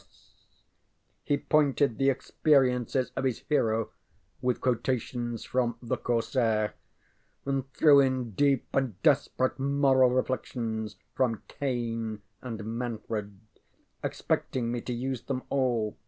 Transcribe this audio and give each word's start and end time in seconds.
ŌĆØ 0.00 0.06
He 1.24 1.36
pointed 1.36 1.98
the 1.98 2.08
experiences 2.08 3.12
of 3.16 3.24
his 3.24 3.40
hero 3.50 3.90
with 4.40 4.62
quotations 4.62 5.44
from 5.44 5.74
ŌĆ£The 5.84 6.02
Corsair, 6.02 6.74
ŌĆØ 7.44 7.50
and 7.52 7.72
threw 7.74 8.00
in 8.00 8.30
deep 8.30 8.66
and 8.72 9.02
desperate 9.02 9.58
moral 9.58 10.08
reflections 10.08 10.96
from 11.14 11.36
ŌĆ£CainŌĆØ 11.50 12.20
and 12.40 12.60
ŌĆ£Manfred, 12.60 13.00
ŌĆØ 13.08 13.36
expecting 14.02 14.72
me 14.72 14.80
to 14.80 14.94
use 14.94 15.20
them 15.24 15.42
all. 15.50 15.98